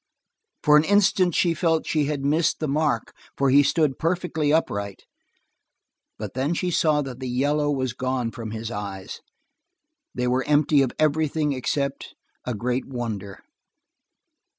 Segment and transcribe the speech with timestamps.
[0.63, 5.03] For an instant she felt that she missed the mark, for he stood perfectly upright,
[6.17, 9.21] but when she saw that the yellow was gone from his eyes.
[10.15, 12.15] They were empty of everything except
[12.47, 13.41] a great wonder.